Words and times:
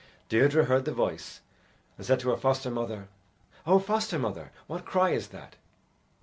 Deirdre 0.29 0.65
heard 0.65 0.85
the 0.85 0.91
voice, 0.91 1.41
and 1.95 2.03
said 2.07 2.19
to 2.19 2.29
her 2.31 2.35
foster 2.35 2.71
mother, 2.71 3.07
"O 3.67 3.77
foster 3.77 4.17
mother, 4.17 4.51
what 4.65 4.83
cry 4.83 5.11
is 5.11 5.27
that?" 5.27 5.57